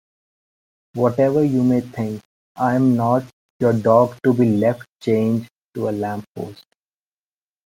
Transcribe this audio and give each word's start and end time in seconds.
Whatever 0.95 1.43
you 1.43 1.63
may 1.63 1.81
think 1.81 2.21
I'm 2.55 2.95
not 2.95 3.23
your 3.59 3.73
dog 3.73 4.17
to 4.23 4.33
be 4.33 4.57
left 4.57 4.83
chained 4.99 5.47
to 5.75 5.89
a 5.89 5.91
lamppost. 5.91 6.65